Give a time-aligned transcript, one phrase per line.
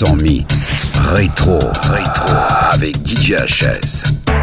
[0.00, 0.70] 100% mix.
[1.14, 1.58] Rétro,
[1.90, 2.34] rétro,
[2.72, 4.39] avec DJ HS.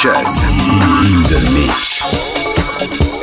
[0.00, 3.17] HS in the mix.